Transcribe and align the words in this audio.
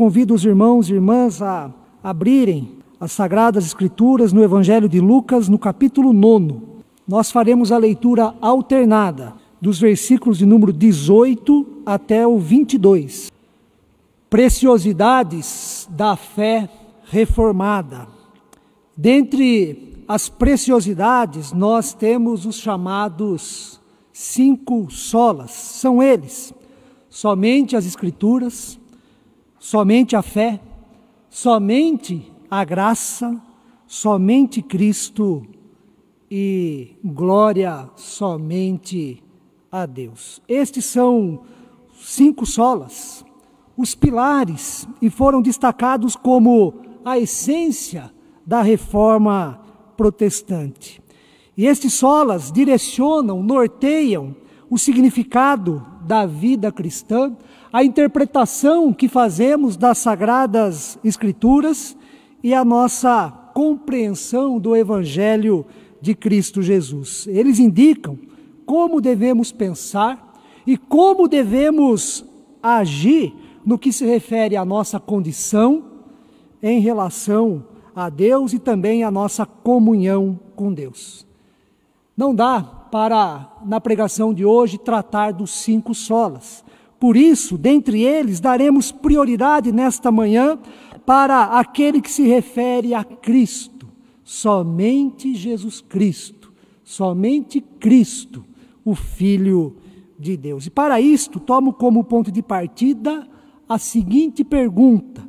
convido 0.00 0.32
os 0.32 0.46
irmãos 0.46 0.88
e 0.88 0.94
irmãs 0.94 1.42
a 1.42 1.70
abrirem 2.02 2.78
as 2.98 3.12
Sagradas 3.12 3.66
Escrituras 3.66 4.32
no 4.32 4.42
Evangelho 4.42 4.88
de 4.88 4.98
Lucas, 4.98 5.46
no 5.46 5.58
capítulo 5.58 6.14
9. 6.14 6.54
Nós 7.06 7.30
faremos 7.30 7.70
a 7.70 7.76
leitura 7.76 8.34
alternada 8.40 9.34
dos 9.60 9.78
versículos 9.78 10.38
de 10.38 10.46
número 10.46 10.72
18 10.72 11.82
até 11.84 12.26
o 12.26 12.38
22. 12.38 13.30
Preciosidades 14.30 15.86
da 15.90 16.16
fé 16.16 16.66
reformada. 17.04 18.08
Dentre 18.96 20.02
as 20.08 20.30
preciosidades, 20.30 21.52
nós 21.52 21.92
temos 21.92 22.46
os 22.46 22.56
chamados 22.56 23.78
cinco 24.14 24.90
solas. 24.90 25.50
São 25.50 26.02
eles: 26.02 26.54
somente 27.10 27.76
as 27.76 27.84
Escrituras, 27.84 28.79
somente 29.60 30.16
a 30.16 30.22
fé, 30.22 30.58
somente 31.28 32.32
a 32.50 32.64
graça, 32.64 33.40
somente 33.86 34.62
Cristo 34.62 35.46
e 36.30 36.96
glória 37.04 37.90
somente 37.94 39.22
a 39.70 39.84
Deus. 39.84 40.40
Estes 40.48 40.86
são 40.86 41.42
cinco 42.00 42.46
solas, 42.46 43.24
os 43.76 43.94
pilares, 43.94 44.88
e 45.00 45.10
foram 45.10 45.42
destacados 45.42 46.16
como 46.16 46.74
a 47.04 47.18
essência 47.18 48.12
da 48.44 48.62
reforma 48.62 49.60
protestante. 49.96 51.02
E 51.56 51.66
estes 51.66 51.92
solas 51.92 52.50
direcionam, 52.50 53.42
norteiam 53.42 54.34
o 54.70 54.78
significado 54.78 55.84
da 56.10 56.26
vida 56.26 56.72
cristã, 56.72 57.36
a 57.72 57.84
interpretação 57.84 58.92
que 58.92 59.06
fazemos 59.06 59.76
das 59.76 59.98
sagradas 59.98 60.98
escrituras 61.04 61.96
e 62.42 62.52
a 62.52 62.64
nossa 62.64 63.30
compreensão 63.54 64.58
do 64.58 64.74
evangelho 64.74 65.64
de 66.00 66.12
Cristo 66.16 66.62
Jesus. 66.62 67.28
Eles 67.28 67.60
indicam 67.60 68.18
como 68.66 69.00
devemos 69.00 69.52
pensar 69.52 70.36
e 70.66 70.76
como 70.76 71.28
devemos 71.28 72.24
agir 72.60 73.32
no 73.64 73.78
que 73.78 73.92
se 73.92 74.04
refere 74.04 74.56
à 74.56 74.64
nossa 74.64 74.98
condição 74.98 75.84
em 76.60 76.80
relação 76.80 77.64
a 77.94 78.10
Deus 78.10 78.52
e 78.52 78.58
também 78.58 79.04
a 79.04 79.12
nossa 79.12 79.46
comunhão 79.46 80.40
com 80.56 80.74
Deus. 80.74 81.24
Não 82.16 82.34
dá 82.34 82.79
para, 82.90 83.50
na 83.64 83.80
pregação 83.80 84.34
de 84.34 84.44
hoje, 84.44 84.78
tratar 84.78 85.32
dos 85.32 85.50
cinco 85.50 85.94
solas. 85.94 86.64
Por 86.98 87.16
isso, 87.16 87.56
dentre 87.56 88.02
eles, 88.02 88.40
daremos 88.40 88.92
prioridade 88.92 89.72
nesta 89.72 90.10
manhã 90.10 90.58
para 91.06 91.44
aquele 91.58 92.00
que 92.00 92.10
se 92.10 92.26
refere 92.26 92.92
a 92.94 93.02
Cristo, 93.02 93.88
somente 94.22 95.34
Jesus 95.34 95.80
Cristo, 95.80 96.52
somente 96.84 97.60
Cristo, 97.60 98.44
o 98.84 98.94
Filho 98.94 99.76
de 100.18 100.36
Deus. 100.36 100.66
E 100.66 100.70
para 100.70 101.00
isto, 101.00 101.40
tomo 101.40 101.72
como 101.72 102.04
ponto 102.04 102.30
de 102.30 102.42
partida 102.42 103.26
a 103.68 103.78
seguinte 103.78 104.44
pergunta: 104.44 105.26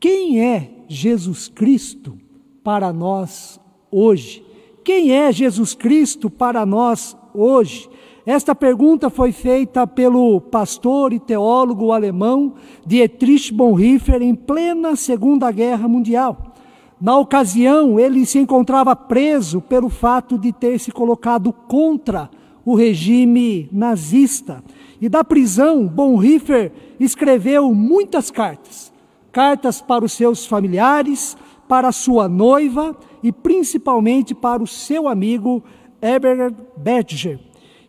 quem 0.00 0.40
é 0.40 0.84
Jesus 0.88 1.48
Cristo 1.48 2.18
para 2.64 2.92
nós 2.92 3.60
hoje? 3.90 4.47
Quem 4.88 5.12
é 5.12 5.30
Jesus 5.30 5.74
Cristo 5.74 6.30
para 6.30 6.64
nós 6.64 7.14
hoje? 7.34 7.90
Esta 8.24 8.54
pergunta 8.54 9.10
foi 9.10 9.32
feita 9.32 9.86
pelo 9.86 10.40
pastor 10.40 11.12
e 11.12 11.20
teólogo 11.20 11.92
alemão 11.92 12.54
Dietrich 12.86 13.52
Bonhoeffer 13.52 14.22
em 14.22 14.34
plena 14.34 14.96
Segunda 14.96 15.50
Guerra 15.52 15.86
Mundial. 15.86 16.54
Na 16.98 17.18
ocasião, 17.18 18.00
ele 18.00 18.24
se 18.24 18.38
encontrava 18.38 18.96
preso 18.96 19.60
pelo 19.60 19.90
fato 19.90 20.38
de 20.38 20.54
ter 20.54 20.80
se 20.80 20.90
colocado 20.90 21.52
contra 21.52 22.30
o 22.64 22.74
regime 22.74 23.68
nazista. 23.70 24.64
E 24.98 25.06
da 25.06 25.22
prisão, 25.22 25.86
Bonhoeffer 25.86 26.72
escreveu 26.98 27.74
muitas 27.74 28.30
cartas 28.30 28.90
cartas 29.38 29.80
para 29.80 30.04
os 30.04 30.12
seus 30.12 30.46
familiares, 30.46 31.36
para 31.68 31.92
sua 31.92 32.28
noiva 32.28 32.96
e 33.22 33.30
principalmente 33.30 34.34
para 34.34 34.62
o 34.62 34.66
seu 34.66 35.06
amigo 35.06 35.62
Eberhard 36.00 36.56
Bettinger, 36.76 37.38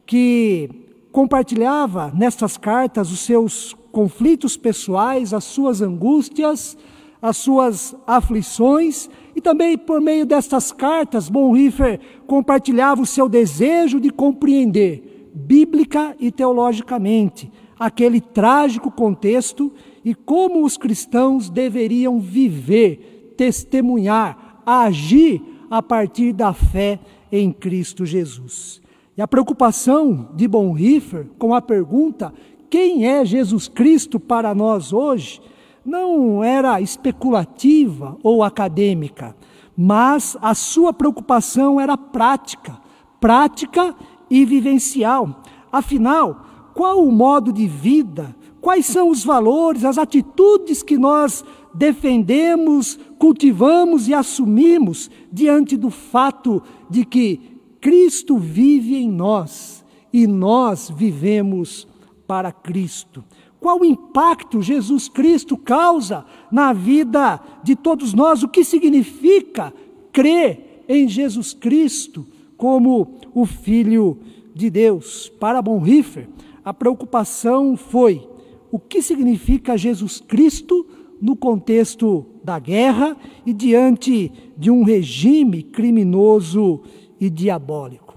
que 0.06 0.70
compartilhava 1.12 2.12
nestas 2.16 2.58
cartas 2.58 3.12
os 3.12 3.20
seus 3.22 3.76
conflitos 3.92 4.58
pessoais, 4.58 5.34
as 5.34 5.44
suas 5.44 5.82
angústias, 5.82 6.78
as 7.22 7.38
suas 7.38 7.96
aflições 8.06 9.10
e 9.36 9.42
também 9.42 9.78
por 9.78 10.00
meio 10.00 10.26
destas 10.26 10.72
cartas 10.72 11.30
Bonhoeffer 11.30 12.00
compartilhava 12.28 13.02
o 13.02 13.06
seu 13.06 13.28
desejo 13.28 14.00
de 14.00 14.10
compreender 14.10 15.30
bíblica 15.34 16.16
e 16.20 16.32
teologicamente 16.32 17.52
aquele 17.80 18.20
trágico 18.20 18.92
contexto 18.92 19.72
e 20.04 20.14
como 20.14 20.66
os 20.66 20.78
cristãos 20.78 21.50
deveriam 21.50 22.20
viver, 22.20 23.19
testemunhar, 23.40 24.62
agir 24.66 25.42
a 25.72 25.82
partir 25.82 26.34
da 26.34 26.52
fé 26.52 27.00
em 27.32 27.54
Cristo 27.54 28.06
Jesus. 28.06 28.82
E 29.18 29.22
a 29.22 29.28
preocupação 29.28 30.28
de 30.36 30.46
Bonhoeffer 30.46 31.26
com 31.40 31.56
a 31.56 31.62
pergunta: 31.62 32.34
quem 32.70 33.08
é 33.08 33.24
Jesus 33.24 33.70
Cristo 33.70 34.20
para 34.20 34.54
nós 34.54 34.92
hoje? 34.92 35.42
Não 35.86 36.44
era 36.44 36.82
especulativa 36.82 38.18
ou 38.22 38.44
acadêmica, 38.44 39.34
mas 39.76 40.36
a 40.42 40.54
sua 40.54 40.92
preocupação 40.92 41.80
era 41.80 41.96
prática, 41.96 42.78
prática 43.22 43.96
e 44.30 44.44
vivencial. 44.44 45.42
Afinal, 45.72 46.46
qual 46.74 47.06
o 47.06 47.12
modo 47.12 47.54
de 47.54 47.66
vida 47.66 48.36
Quais 48.62 48.86
são 48.86 49.10
os 49.10 49.24
valores, 49.24 49.86
as 49.86 49.98
atitudes 49.98 50.84
que 50.84 50.98
nós 50.98 51.46
defendemos, 51.74 53.00
cultivamos 53.18 54.08
e 54.08 54.14
assumimos 54.14 55.10
diante 55.32 55.78
do 55.78 55.90
fato 55.90 56.62
de 56.90 57.06
que 57.06 57.40
Cristo 57.80 58.38
vive 58.38 58.96
em 58.96 59.10
nós 59.10 59.86
e 60.12 60.28
nós 60.28 60.90
vivemos 60.90 61.88
para 62.28 62.52
Cristo? 62.52 63.24
Qual 63.60 63.84
impacto 63.84 64.62
Jesus 64.62 65.10
Cristo 65.10 65.58
causa 65.58 66.26
na 66.52 66.72
vida 66.72 67.40
de 67.64 67.76
todos 67.76 68.14
nós? 68.14 68.42
O 68.42 68.48
que 68.48 68.64
significa 68.64 69.74
crer 70.12 70.86
em 70.88 71.08
Jesus 71.08 71.54
Cristo 71.54 72.26
como 72.56 73.20
o 73.34 73.46
Filho 73.46 74.20
de 74.56 74.70
Deus? 74.70 75.30
Para 75.40 75.62
Bonhoeffer, 75.62 76.30
a 76.64 76.74
preocupação 76.74 77.76
foi 77.76 78.28
o 78.72 78.80
que 78.80 79.02
significa 79.02 79.78
Jesus 79.78 80.22
Cristo 80.22 80.86
no 81.22 81.36
contexto 81.36 82.26
da 82.44 82.60
guerra 82.60 83.16
e 83.46 83.54
diante 83.54 84.32
de 84.58 84.72
um 84.72 84.84
regime 84.84 85.64
criminoso 85.64 86.82
e 87.20 87.30
diabólico. 87.30 88.16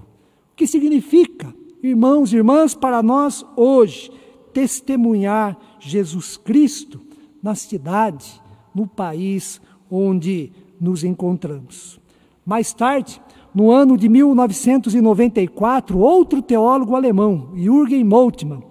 O 0.53 0.55
que 0.55 0.67
significa, 0.67 1.53
irmãos 1.81 2.31
e 2.31 2.37
irmãs, 2.37 2.73
para 2.75 3.03
nós 3.03 3.45
hoje, 3.55 4.11
testemunhar 4.53 5.57
Jesus 5.79 6.37
Cristo 6.37 7.01
na 7.41 7.55
cidade, 7.55 8.41
no 8.73 8.87
país 8.87 9.59
onde 9.89 10.51
nos 10.79 11.03
encontramos. 11.03 11.99
Mais 12.45 12.73
tarde, 12.73 13.21
no 13.53 13.69
ano 13.69 13.97
de 13.97 14.09
1994, 14.09 15.97
outro 15.97 16.41
teólogo 16.41 16.95
alemão, 16.95 17.49
Jürgen 17.55 18.03
Moltmann, 18.03 18.63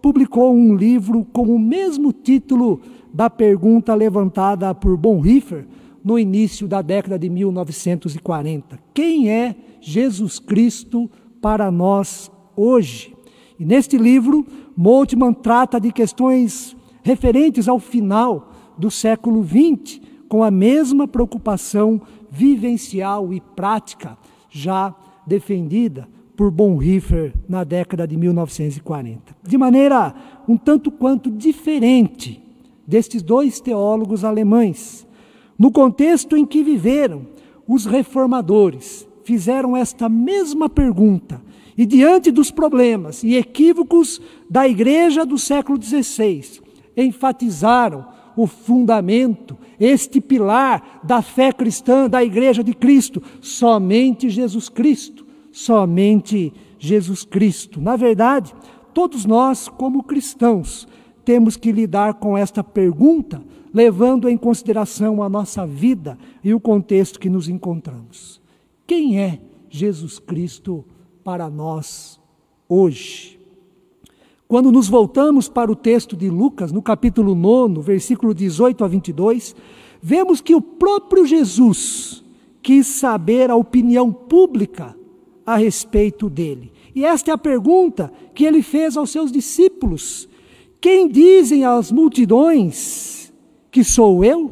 publicou 0.00 0.54
um 0.54 0.74
livro 0.74 1.24
com 1.32 1.42
o 1.54 1.58
mesmo 1.58 2.12
título 2.12 2.80
da 3.12 3.28
pergunta 3.28 3.94
levantada 3.94 4.74
por 4.74 4.96
Bonhoeffer 4.96 5.66
no 6.04 6.18
início 6.18 6.66
da 6.66 6.82
década 6.82 7.18
de 7.18 7.28
1940. 7.28 8.78
Quem 8.92 9.30
é 9.30 9.54
Jesus 9.80 10.38
Cristo 10.38 11.10
para 11.40 11.70
nós 11.70 12.30
hoje? 12.56 13.14
E 13.58 13.64
neste 13.64 13.96
livro, 13.96 14.46
Moltmann 14.76 15.34
trata 15.34 15.80
de 15.80 15.92
questões 15.92 16.76
referentes 17.02 17.68
ao 17.68 17.78
final 17.78 18.50
do 18.76 18.90
século 18.90 19.44
XX, 19.44 20.00
com 20.28 20.42
a 20.42 20.50
mesma 20.50 21.06
preocupação 21.06 22.00
vivencial 22.30 23.32
e 23.32 23.40
prática 23.40 24.16
já 24.48 24.94
defendida 25.26 26.08
por 26.36 26.50
Bonhoeffer 26.50 27.34
na 27.48 27.62
década 27.62 28.06
de 28.06 28.16
1940. 28.16 29.36
De 29.42 29.58
maneira 29.58 30.14
um 30.48 30.56
tanto 30.56 30.90
quanto 30.90 31.30
diferente 31.30 32.42
destes 32.92 33.22
dois 33.22 33.58
teólogos 33.58 34.22
alemães, 34.22 35.06
no 35.58 35.72
contexto 35.72 36.36
em 36.36 36.44
que 36.44 36.62
viveram, 36.62 37.26
os 37.66 37.86
reformadores 37.86 39.08
fizeram 39.24 39.74
esta 39.74 40.10
mesma 40.10 40.68
pergunta 40.68 41.40
e, 41.78 41.86
diante 41.86 42.30
dos 42.30 42.50
problemas 42.50 43.24
e 43.24 43.34
equívocos 43.34 44.20
da 44.50 44.68
igreja 44.68 45.24
do 45.24 45.38
século 45.38 45.82
XVI, 45.82 46.60
enfatizaram 46.94 48.06
o 48.36 48.46
fundamento, 48.46 49.56
este 49.80 50.20
pilar 50.20 51.00
da 51.02 51.22
fé 51.22 51.50
cristã, 51.50 52.10
da 52.10 52.22
Igreja 52.22 52.62
de 52.62 52.74
Cristo? 52.74 53.22
Somente 53.40 54.28
Jesus 54.28 54.68
Cristo, 54.68 55.26
somente 55.50 56.52
Jesus 56.78 57.24
Cristo. 57.24 57.80
Na 57.80 57.96
verdade, 57.96 58.54
todos 58.92 59.24
nós, 59.24 59.68
como 59.68 60.02
cristãos, 60.02 60.86
temos 61.24 61.56
que 61.56 61.72
lidar 61.72 62.14
com 62.14 62.36
esta 62.36 62.62
pergunta, 62.62 63.42
levando 63.72 64.28
em 64.28 64.36
consideração 64.36 65.22
a 65.22 65.28
nossa 65.28 65.66
vida 65.66 66.18
e 66.42 66.52
o 66.52 66.60
contexto 66.60 67.18
que 67.18 67.30
nos 67.30 67.48
encontramos. 67.48 68.40
Quem 68.86 69.18
é 69.18 69.40
Jesus 69.70 70.18
Cristo 70.18 70.84
para 71.24 71.48
nós 71.48 72.20
hoje? 72.68 73.40
Quando 74.46 74.70
nos 74.70 74.86
voltamos 74.86 75.48
para 75.48 75.72
o 75.72 75.74
texto 75.74 76.14
de 76.14 76.28
Lucas, 76.28 76.72
no 76.72 76.82
capítulo 76.82 77.34
9, 77.34 77.80
versículo 77.80 78.34
18 78.34 78.84
a 78.84 78.88
22, 78.88 79.56
vemos 80.02 80.42
que 80.42 80.54
o 80.54 80.60
próprio 80.60 81.24
Jesus 81.24 82.22
quis 82.62 82.86
saber 82.86 83.50
a 83.50 83.56
opinião 83.56 84.12
pública 84.12 84.94
a 85.46 85.56
respeito 85.56 86.28
dele. 86.28 86.70
E 86.94 87.04
esta 87.04 87.30
é 87.30 87.34
a 87.34 87.38
pergunta 87.38 88.12
que 88.34 88.44
ele 88.44 88.62
fez 88.62 88.96
aos 88.96 89.10
seus 89.10 89.32
discípulos: 89.32 90.28
Quem 90.82 91.06
dizem 91.06 91.64
as 91.64 91.92
multidões 91.92 93.32
que 93.70 93.84
sou 93.84 94.24
eu? 94.24 94.50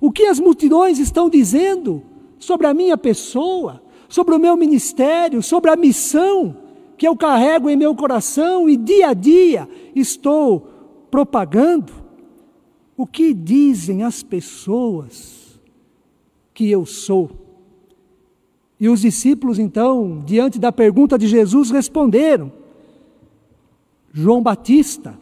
O 0.00 0.12
que 0.12 0.26
as 0.26 0.38
multidões 0.38 1.00
estão 1.00 1.28
dizendo 1.28 2.00
sobre 2.38 2.68
a 2.68 2.72
minha 2.72 2.96
pessoa, 2.96 3.82
sobre 4.08 4.36
o 4.36 4.38
meu 4.38 4.56
ministério, 4.56 5.42
sobre 5.42 5.68
a 5.68 5.74
missão 5.74 6.56
que 6.96 7.08
eu 7.08 7.16
carrego 7.16 7.68
em 7.68 7.76
meu 7.76 7.92
coração 7.96 8.68
e 8.68 8.76
dia 8.76 9.08
a 9.08 9.14
dia 9.14 9.68
estou 9.96 10.60
propagando? 11.10 11.92
O 12.96 13.04
que 13.04 13.34
dizem 13.34 14.04
as 14.04 14.22
pessoas 14.22 15.60
que 16.54 16.70
eu 16.70 16.86
sou? 16.86 17.32
E 18.78 18.88
os 18.88 19.00
discípulos, 19.00 19.58
então, 19.58 20.22
diante 20.24 20.60
da 20.60 20.70
pergunta 20.70 21.18
de 21.18 21.26
Jesus, 21.26 21.72
responderam: 21.72 22.52
João 24.12 24.40
Batista. 24.40 25.20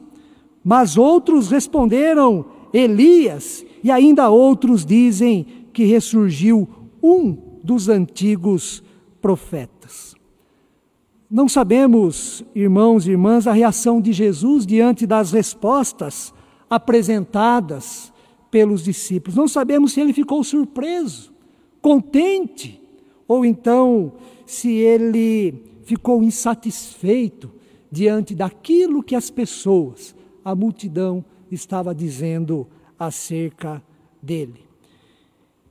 Mas 0.65 0.97
outros 0.97 1.51
responderam: 1.51 2.45
Elias. 2.73 3.65
E 3.83 3.91
ainda 3.91 4.29
outros 4.29 4.85
dizem 4.85 5.47
que 5.73 5.85
ressurgiu 5.85 6.69
um 7.03 7.37
dos 7.62 7.89
antigos 7.89 8.83
profetas. 9.21 10.15
Não 11.31 11.49
sabemos, 11.49 12.45
irmãos 12.55 13.07
e 13.07 13.12
irmãs, 13.12 13.47
a 13.47 13.53
reação 13.53 14.01
de 14.01 14.12
Jesus 14.12 14.67
diante 14.67 15.07
das 15.07 15.31
respostas 15.31 16.35
apresentadas 16.69 18.12
pelos 18.51 18.83
discípulos. 18.83 19.37
Não 19.37 19.47
sabemos 19.47 19.93
se 19.93 20.01
ele 20.01 20.12
ficou 20.12 20.43
surpreso, 20.43 21.33
contente, 21.81 22.83
ou 23.29 23.45
então 23.45 24.12
se 24.45 24.73
ele 24.73 25.55
ficou 25.85 26.23
insatisfeito 26.23 27.51
diante 27.91 28.35
daquilo 28.35 29.03
que 29.03 29.15
as 29.15 29.31
pessoas, 29.31 30.15
a 30.44 30.54
multidão, 30.54 31.25
estava 31.50 31.94
dizendo 31.94 32.66
acerca 32.98 33.82
dele. 34.22 34.64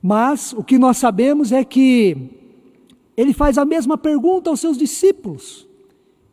Mas 0.02 0.52
o 0.52 0.64
que 0.64 0.78
nós 0.78 0.96
sabemos 0.96 1.52
é 1.52 1.64
que 1.64 2.16
ele 3.16 3.32
faz 3.32 3.58
a 3.58 3.64
mesma 3.64 3.98
pergunta 3.98 4.50
aos 4.50 4.60
seus 4.60 4.78
discípulos: 4.78 5.68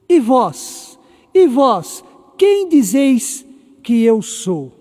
E 0.08 0.20
vós? 0.20 0.98
E 1.34 1.48
vós? 1.48 2.04
Quem 2.38 2.70
dizeis 2.70 3.46
que 3.84 4.04
eu 4.04 4.22
sou? 4.22 4.72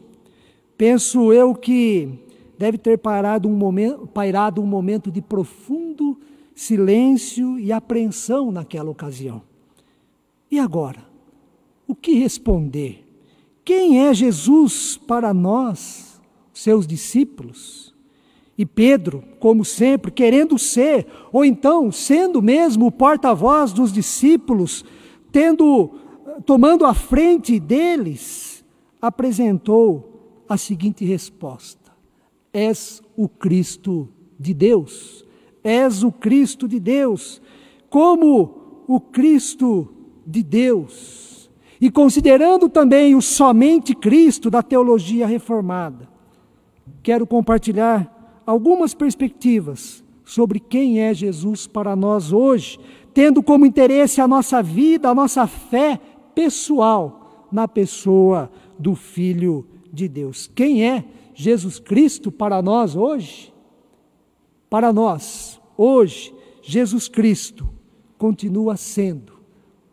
Penso 0.76 1.32
eu 1.32 1.54
que 1.54 2.18
deve 2.58 2.78
ter 2.78 2.98
parado 2.98 3.48
um 3.48 3.56
momento, 3.56 4.06
pairado 4.06 4.62
um 4.62 4.66
momento 4.66 5.10
de 5.10 5.20
profundo 5.20 6.18
silêncio 6.54 7.58
e 7.58 7.72
apreensão 7.72 8.50
naquela 8.50 8.90
ocasião. 8.90 9.42
E 10.50 10.58
agora? 10.58 11.04
O 11.86 11.94
que 11.94 12.14
responder? 12.14 13.05
Quem 13.66 14.06
é 14.06 14.14
Jesus 14.14 14.96
para 14.96 15.34
nós, 15.34 16.22
seus 16.54 16.86
discípulos? 16.86 17.92
E 18.56 18.64
Pedro, 18.64 19.24
como 19.40 19.64
sempre, 19.64 20.12
querendo 20.12 20.56
ser, 20.56 21.04
ou 21.32 21.44
então 21.44 21.90
sendo 21.90 22.40
mesmo 22.40 22.86
o 22.86 22.92
porta-voz 22.92 23.72
dos 23.72 23.92
discípulos, 23.92 24.84
tendo 25.32 25.98
tomando 26.46 26.86
a 26.86 26.94
frente 26.94 27.58
deles, 27.58 28.64
apresentou 29.02 30.44
a 30.48 30.56
seguinte 30.56 31.04
resposta: 31.04 31.90
És 32.52 33.02
o 33.16 33.28
Cristo 33.28 34.08
de 34.38 34.54
Deus. 34.54 35.24
És 35.64 36.04
o 36.04 36.12
Cristo 36.12 36.68
de 36.68 36.78
Deus. 36.78 37.42
Como 37.90 38.84
o 38.86 39.00
Cristo 39.00 39.88
de 40.24 40.44
Deus. 40.44 41.25
E 41.81 41.90
considerando 41.90 42.69
também 42.69 43.14
o 43.14 43.23
somente 43.23 43.94
Cristo 43.94 44.50
da 44.50 44.62
teologia 44.62 45.26
reformada, 45.26 46.08
quero 47.02 47.26
compartilhar 47.26 48.43
algumas 48.46 48.94
perspectivas 48.94 50.02
sobre 50.25 50.58
quem 50.58 51.00
é 51.00 51.12
Jesus 51.12 51.67
para 51.67 51.94
nós 51.94 52.32
hoje, 52.32 52.78
tendo 53.12 53.43
como 53.43 53.67
interesse 53.67 54.20
a 54.20 54.28
nossa 54.28 54.62
vida, 54.62 55.08
a 55.08 55.14
nossa 55.14 55.46
fé 55.46 56.00
pessoal 56.34 57.49
na 57.52 57.69
pessoa 57.69 58.50
do 58.78 58.94
Filho 58.94 59.67
de 59.93 60.08
Deus. 60.08 60.50
Quem 60.55 60.84
é 60.84 61.05
Jesus 61.34 61.78
Cristo 61.78 62.32
para 62.32 62.61
nós 62.62 62.96
hoje? 62.96 63.52
Para 64.69 64.93
nós, 64.93 65.61
hoje, 65.76 66.34
Jesus 66.61 67.08
Cristo 67.08 67.69
continua 68.19 68.76
sendo 68.76 69.34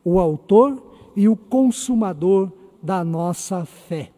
o 0.03 0.19
autor 0.19 0.92
e 1.15 1.27
o 1.27 1.35
consumador 1.35 2.51
da 2.81 3.03
nossa 3.03 3.65
fé. 3.65 4.11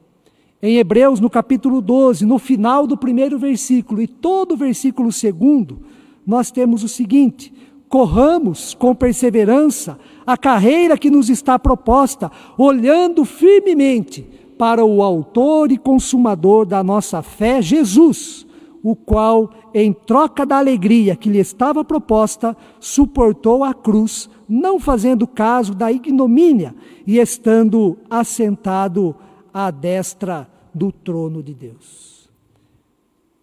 Em 0.62 0.78
Hebreus, 0.78 1.20
no 1.20 1.30
capítulo 1.30 1.82
12, 1.82 2.26
no 2.26 2.40
final 2.40 2.88
do 2.88 2.98
primeiro 2.98 3.38
versículo 3.38 4.02
e 4.02 4.08
todo 4.08 4.54
o 4.54 4.58
versículo 4.58 5.12
segundo, 5.12 5.82
nós 6.26 6.50
temos 6.50 6.84
o 6.84 6.88
seguinte: 6.88 7.54
corramos 7.88 8.74
com 8.74 8.96
perseverança 8.96 10.00
a 10.26 10.36
carreira 10.36 10.98
que 10.98 11.12
nos 11.12 11.30
está 11.30 11.60
proposta, 11.60 12.32
olhando 12.58 13.24
firmemente 13.26 14.28
para 14.58 14.84
o 14.84 15.04
Autor 15.04 15.72
e 15.72 15.78
Consumador 15.78 16.66
da 16.66 16.84
nossa 16.84 17.22
fé, 17.22 17.62
Jesus, 17.62 18.48
o 18.86 18.96
qual, 18.96 19.50
em 19.74 19.92
troca 19.92 20.46
da 20.46 20.60
alegria 20.60 21.16
que 21.16 21.28
lhe 21.28 21.40
estava 21.40 21.84
proposta, 21.84 22.56
suportou 22.80 23.64
a 23.64 23.74
cruz, 23.74 24.30
não 24.48 24.80
fazendo 24.80 25.26
caso 25.26 25.74
da 25.74 25.92
ignomínia 25.92 26.76
e 27.08 27.18
estando 27.18 27.98
assentado 28.08 29.16
à 29.52 29.72
destra 29.72 30.48
do 30.72 30.92
trono 30.92 31.42
de 31.42 31.56
Deus. 31.56 32.30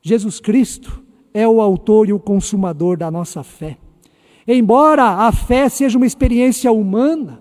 Jesus 0.01 0.39
Cristo 0.39 1.03
é 1.35 1.47
o 1.49 1.61
autor 1.61 2.09
e 2.09 2.13
o 2.13 2.21
consumador 2.21 2.97
da 2.97 3.11
nossa 3.11 3.43
fé. 3.43 3.79
Embora 4.47 5.27
a 5.27 5.33
fé 5.33 5.69
seja 5.69 5.99
uma 5.99 6.07
experiência 6.07 6.71
humana, 6.71 7.41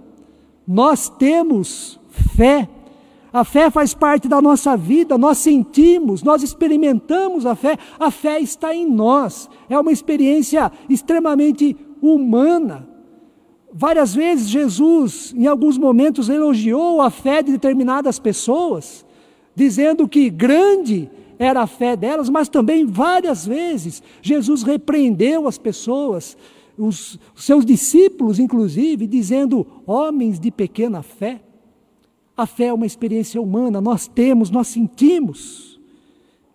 nós 0.67 1.07
temos 1.07 1.99
fé. 2.09 2.67
A 3.33 3.45
fé 3.45 3.69
faz 3.69 3.93
parte 3.93 4.27
da 4.27 4.41
nossa 4.41 4.75
vida, 4.75 5.17
nós 5.17 5.37
sentimos, 5.37 6.21
nós 6.21 6.43
experimentamos 6.43 7.45
a 7.45 7.55
fé, 7.55 7.77
a 7.97 8.11
fé 8.11 8.41
está 8.41 8.75
em 8.75 8.85
nós. 8.85 9.49
É 9.69 9.79
uma 9.79 9.91
experiência 9.91 10.69
extremamente 10.89 11.75
humana. 12.01 12.89
Várias 13.73 14.13
vezes 14.13 14.49
Jesus, 14.49 15.33
em 15.35 15.47
alguns 15.47 15.77
momentos, 15.77 16.27
elogiou 16.27 17.01
a 17.01 17.09
fé 17.09 17.41
de 17.41 17.53
determinadas 17.53 18.19
pessoas, 18.19 19.05
dizendo 19.55 20.09
que 20.09 20.29
grande 20.29 21.09
era 21.39 21.61
a 21.61 21.67
fé 21.67 21.95
delas, 21.95 22.29
mas 22.29 22.49
também 22.49 22.85
várias 22.85 23.47
vezes 23.47 24.03
Jesus 24.21 24.61
repreendeu 24.61 25.47
as 25.47 25.57
pessoas, 25.57 26.35
os 26.77 27.17
seus 27.33 27.65
discípulos, 27.65 28.39
inclusive, 28.39 29.07
dizendo: 29.07 29.65
homens 29.87 30.37
de 30.37 30.51
pequena 30.51 31.01
fé. 31.01 31.41
A 32.35 32.45
fé 32.45 32.65
é 32.65 32.73
uma 32.73 32.85
experiência 32.85 33.41
humana, 33.41 33.81
nós 33.81 34.07
temos, 34.07 34.49
nós 34.49 34.67
sentimos, 34.67 35.79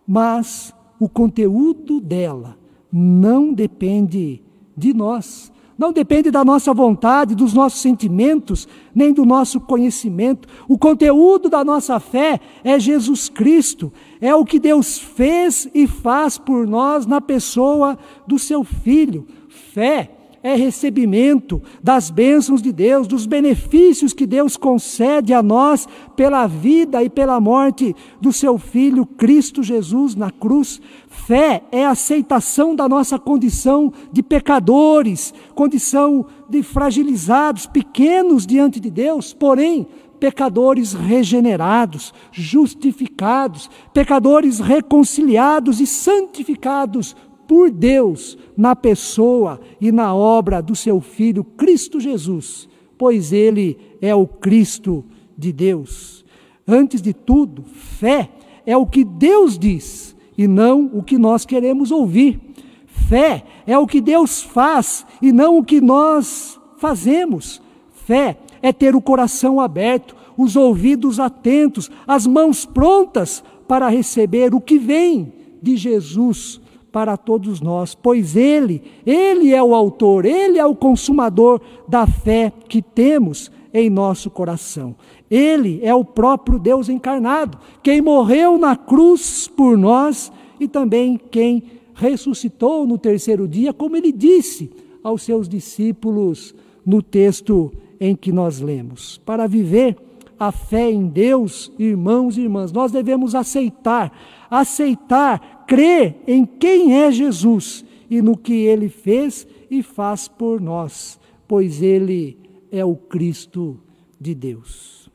mas 0.07 0.73
o 0.99 1.07
conteúdo 1.07 1.99
dela 1.99 2.57
não 2.91 3.53
depende 3.53 4.41
de 4.75 4.93
nós, 4.93 5.51
não 5.77 5.93
depende 5.93 6.31
da 6.31 6.43
nossa 6.43 6.73
vontade, 6.73 7.35
dos 7.35 7.53
nossos 7.53 7.81
sentimentos, 7.81 8.67
nem 8.95 9.13
do 9.13 9.25
nosso 9.25 9.59
conhecimento. 9.61 10.47
O 10.67 10.77
conteúdo 10.77 11.49
da 11.49 11.63
nossa 11.63 11.99
fé 11.99 12.39
é 12.63 12.79
Jesus 12.79 13.29
Cristo, 13.29 13.93
é 14.19 14.33
o 14.33 14.43
que 14.43 14.59
Deus 14.59 14.97
fez 14.97 15.69
e 15.73 15.85
faz 15.85 16.37
por 16.39 16.65
nós 16.65 17.05
na 17.05 17.21
pessoa 17.21 17.97
do 18.25 18.39
seu 18.39 18.63
Filho. 18.63 19.27
Fé 19.47 20.16
é 20.47 20.55
recebimento 20.55 21.61
das 21.83 22.09
bênçãos 22.09 22.61
de 22.61 22.71
Deus, 22.71 23.05
dos 23.05 23.25
benefícios 23.25 24.13
que 24.13 24.25
Deus 24.25 24.55
concede 24.55 25.33
a 25.33 25.43
nós 25.43 25.85
pela 26.15 26.47
vida 26.47 27.03
e 27.03 27.09
pela 27.09 27.37
morte 27.37 27.93
do 28.21 28.31
seu 28.31 28.57
Filho 28.57 29.05
Cristo 29.05 29.61
Jesus 29.61 30.15
na 30.15 30.31
cruz. 30.31 30.79
Fé 31.09 31.63
é 31.69 31.85
aceitação 31.85 32.73
da 32.73 32.87
nossa 32.87 33.19
condição 33.19 33.91
de 34.09 34.23
pecadores, 34.23 35.33
condição 35.53 36.25
de 36.49 36.63
fragilizados, 36.63 37.65
pequenos 37.65 38.47
diante 38.47 38.79
de 38.79 38.89
Deus, 38.89 39.33
porém 39.33 39.85
pecadores 40.17 40.93
regenerados, 40.93 42.13
justificados, 42.31 43.69
pecadores 43.93 44.59
reconciliados 44.59 45.81
e 45.81 45.85
santificados 45.85 47.15
por 47.47 47.71
Deus 47.71 48.37
na 48.55 48.75
pessoa 48.75 49.59
e 49.79 49.91
na 49.91 50.13
obra 50.13 50.61
do 50.61 50.75
seu 50.75 50.99
Filho 50.99 51.43
Cristo 51.43 51.99
Jesus, 51.99 52.67
pois 52.97 53.31
ele 53.31 53.77
é 54.01 54.13
o 54.13 54.27
Cristo 54.27 55.05
de 55.37 55.53
Deus. 55.53 56.25
Antes 56.67 57.01
de 57.01 57.13
tudo, 57.13 57.63
fé 57.63 58.29
é 58.65 58.75
o 58.75 58.85
que 58.85 59.03
Deus 59.03 59.57
diz 59.57 60.15
e 60.37 60.47
não 60.47 60.91
o 60.93 61.01
que 61.01 61.17
nós 61.17 61.45
queremos 61.45 61.91
ouvir. 61.91 62.39
Fé 62.85 63.43
é 63.65 63.77
o 63.77 63.87
que 63.87 64.01
Deus 64.01 64.41
faz 64.41 65.05
e 65.21 65.31
não 65.31 65.57
o 65.57 65.63
que 65.63 65.79
nós 65.79 66.59
fazemos. 66.77 67.61
Fé 67.91 68.37
é 68.61 68.73
ter 68.73 68.95
o 68.95 69.01
coração 69.01 69.61
aberto, 69.61 70.15
os 70.37 70.55
ouvidos 70.55 71.19
atentos, 71.19 71.89
as 72.05 72.27
mãos 72.27 72.65
prontas 72.65 73.43
para 73.67 73.87
receber 73.87 74.53
o 74.53 74.61
que 74.61 74.77
vem 74.77 75.31
de 75.61 75.77
Jesus 75.77 76.61
para 76.97 77.15
todos 77.15 77.61
nós, 77.61 77.93
pois 77.93 78.35
Ele, 78.35 78.81
Ele 79.05 79.53
é 79.53 79.61
o 79.61 79.75
autor, 79.75 80.25
Ele 80.25 80.57
é 80.57 80.65
o 80.65 80.73
consumador 80.73 81.61
da 81.87 82.07
fé 82.07 82.51
que 82.67 82.81
temos 82.81 83.51
em 83.71 83.87
nosso 83.87 84.31
coração. 84.31 84.95
Ele 85.29 85.79
é 85.83 85.93
o 85.93 86.03
próprio 86.03 86.57
Deus 86.57 86.89
encarnado, 86.89 87.59
quem 87.83 88.01
morreu 88.01 88.57
na 88.57 88.75
cruz 88.75 89.47
por 89.47 89.77
nós 89.77 90.31
e 90.59 90.67
também 90.67 91.21
quem 91.29 91.65
ressuscitou 91.93 92.87
no 92.87 92.97
terceiro 92.97 93.47
dia, 93.47 93.71
como 93.71 93.95
ele 93.95 94.11
disse 94.11 94.71
aos 95.03 95.21
seus 95.21 95.47
discípulos 95.47 96.55
no 96.83 97.03
texto 97.03 97.71
em 97.99 98.15
que 98.15 98.31
nós 98.31 98.59
lemos. 98.59 99.21
Para 99.23 99.45
viver 99.45 99.95
a 100.39 100.51
fé 100.51 100.89
em 100.89 101.05
Deus, 101.05 101.71
irmãos 101.77 102.39
e 102.39 102.41
irmãs, 102.41 102.71
nós 102.71 102.91
devemos 102.91 103.35
aceitar, 103.35 104.11
aceitar 104.49 105.56
crer 105.67 106.15
em 106.25 106.45
quem 106.45 106.95
é 106.95 107.11
Jesus 107.11 107.85
e 108.09 108.21
no 108.21 108.37
que 108.37 108.53
ele 108.53 108.87
fez 108.87 109.45
e 109.69 109.83
faz 109.83 110.27
por 110.27 110.61
nós, 110.61 111.19
pois 111.47 111.83
ele 111.83 112.37
é 112.71 112.83
o 112.83 112.95
Cristo 112.95 113.77
de 114.19 114.33
Deus. 114.33 115.09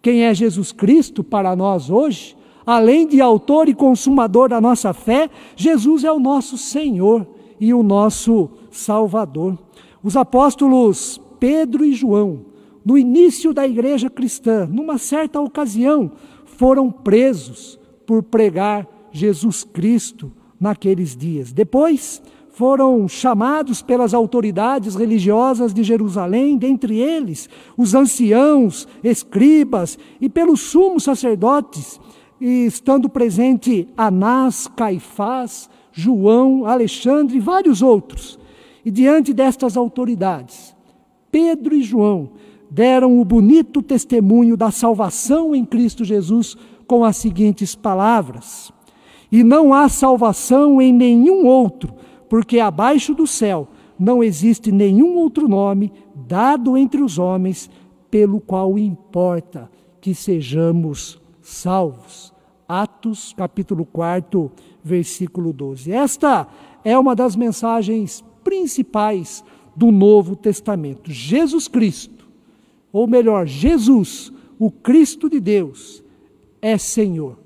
Quem 0.00 0.24
é 0.24 0.32
Jesus 0.32 0.70
Cristo 0.70 1.24
para 1.24 1.56
nós 1.56 1.90
hoje? 1.90 2.36
Além 2.64 3.06
de 3.06 3.20
autor 3.20 3.68
e 3.68 3.74
consumador 3.74 4.48
da 4.48 4.60
nossa 4.60 4.92
fé, 4.92 5.28
Jesus 5.56 6.04
é 6.04 6.12
o 6.12 6.18
nosso 6.18 6.56
Senhor 6.56 7.26
e 7.60 7.74
o 7.74 7.82
nosso 7.82 8.50
Salvador. 8.70 9.58
Os 10.02 10.16
apóstolos 10.16 11.20
Pedro 11.38 11.84
e 11.84 11.92
João, 11.92 12.46
no 12.84 12.96
início 12.96 13.52
da 13.52 13.66
igreja 13.66 14.08
cristã, 14.08 14.66
numa 14.66 14.98
certa 14.98 15.40
ocasião, 15.40 16.12
foram 16.44 16.90
presos 16.90 17.78
por 18.06 18.22
pregar 18.22 18.86
Jesus 19.16 19.64
Cristo 19.64 20.32
naqueles 20.60 21.16
dias. 21.16 21.52
Depois 21.52 22.22
foram 22.50 23.06
chamados 23.06 23.82
pelas 23.82 24.14
autoridades 24.14 24.94
religiosas 24.94 25.74
de 25.74 25.82
Jerusalém, 25.82 26.56
dentre 26.56 26.98
eles 26.98 27.48
os 27.76 27.94
anciãos, 27.94 28.88
escribas 29.04 29.98
e 30.20 30.28
pelos 30.28 30.60
sumos 30.60 31.04
sacerdotes, 31.04 32.00
e 32.40 32.64
estando 32.66 33.08
presente 33.08 33.88
Anás, 33.96 34.66
Caifás, 34.76 35.68
João, 35.92 36.66
Alexandre 36.66 37.36
e 37.36 37.40
vários 37.40 37.82
outros. 37.82 38.38
E 38.84 38.90
diante 38.90 39.32
destas 39.34 39.76
autoridades, 39.76 40.74
Pedro 41.30 41.74
e 41.74 41.82
João 41.82 42.30
deram 42.70 43.20
o 43.20 43.24
bonito 43.24 43.82
testemunho 43.82 44.56
da 44.56 44.70
salvação 44.70 45.54
em 45.54 45.64
Cristo 45.64 46.04
Jesus 46.04 46.56
com 46.86 47.04
as 47.04 47.16
seguintes 47.16 47.74
palavras: 47.74 48.72
e 49.30 49.42
não 49.42 49.74
há 49.74 49.88
salvação 49.88 50.80
em 50.80 50.92
nenhum 50.92 51.46
outro, 51.46 51.94
porque 52.28 52.58
abaixo 52.58 53.14
do 53.14 53.26
céu 53.26 53.68
não 53.98 54.22
existe 54.22 54.70
nenhum 54.70 55.16
outro 55.16 55.48
nome 55.48 55.92
dado 56.14 56.76
entre 56.76 57.02
os 57.02 57.18
homens 57.18 57.70
pelo 58.10 58.40
qual 58.40 58.78
importa 58.78 59.70
que 60.00 60.14
sejamos 60.14 61.20
salvos. 61.40 62.32
Atos, 62.68 63.32
capítulo 63.36 63.84
4, 63.86 64.50
versículo 64.82 65.52
12. 65.52 65.92
Esta 65.92 66.48
é 66.84 66.98
uma 66.98 67.14
das 67.14 67.36
mensagens 67.36 68.24
principais 68.42 69.44
do 69.74 69.90
Novo 69.92 70.34
Testamento. 70.34 71.10
Jesus 71.12 71.68
Cristo, 71.68 72.26
ou 72.92 73.06
melhor, 73.06 73.46
Jesus, 73.46 74.32
o 74.58 74.70
Cristo 74.70 75.28
de 75.28 75.38
Deus, 75.38 76.02
é 76.60 76.78
Senhor, 76.78 77.38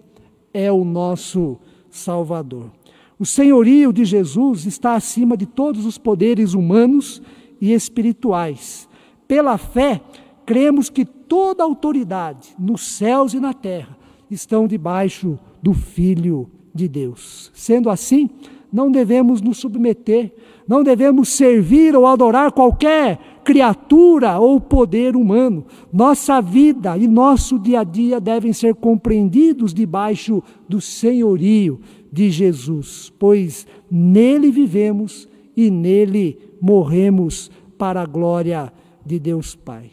é 0.52 0.70
o 0.70 0.84
nosso 0.84 1.58
Salvador. 1.90 2.70
O 3.18 3.26
senhorio 3.26 3.92
de 3.92 4.04
Jesus 4.04 4.64
está 4.64 4.94
acima 4.94 5.36
de 5.36 5.44
todos 5.44 5.84
os 5.84 5.98
poderes 5.98 6.54
humanos 6.54 7.20
e 7.60 7.72
espirituais. 7.72 8.88
Pela 9.28 9.58
fé, 9.58 10.00
cremos 10.46 10.88
que 10.88 11.04
toda 11.04 11.62
autoridade, 11.62 12.54
nos 12.58 12.82
céus 12.82 13.34
e 13.34 13.40
na 13.40 13.52
terra, 13.52 13.96
estão 14.30 14.66
debaixo 14.66 15.38
do 15.62 15.74
Filho 15.74 16.50
de 16.74 16.88
Deus. 16.88 17.50
Sendo 17.54 17.90
assim, 17.90 18.30
não 18.72 18.90
devemos 18.90 19.40
nos 19.40 19.58
submeter, 19.58 20.32
não 20.66 20.84
devemos 20.84 21.28
servir 21.30 21.96
ou 21.96 22.06
adorar 22.06 22.52
qualquer 22.52 23.18
criatura 23.44 24.38
ou 24.38 24.60
poder 24.60 25.16
humano. 25.16 25.64
Nossa 25.92 26.40
vida 26.40 26.96
e 26.96 27.08
nosso 27.08 27.58
dia 27.58 27.80
a 27.80 27.84
dia 27.84 28.20
devem 28.20 28.52
ser 28.52 28.74
compreendidos 28.74 29.74
debaixo 29.74 30.42
do 30.68 30.80
senhorio 30.80 31.80
de 32.12 32.30
Jesus, 32.30 33.12
pois 33.18 33.66
nele 33.90 34.50
vivemos 34.50 35.28
e 35.56 35.70
nele 35.70 36.38
morremos 36.60 37.50
para 37.76 38.02
a 38.02 38.06
glória 38.06 38.72
de 39.04 39.18
Deus 39.18 39.54
Pai. 39.54 39.90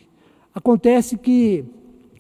Acontece 0.54 1.18
que 1.18 1.64